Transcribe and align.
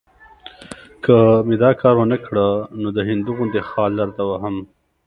که 1.03 1.15
مې 1.47 1.55
دا 1.63 1.71
کار 1.81 1.95
ونه 1.97 2.17
کړ، 2.25 2.35
نو 2.81 2.87
د 2.97 2.99
هندو 3.09 3.31
غوندې 3.37 3.61
خال 3.69 3.91
درته 4.01 4.21
وهم. 4.25 4.55